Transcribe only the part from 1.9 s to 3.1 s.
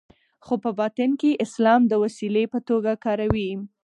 وسیلې په توګه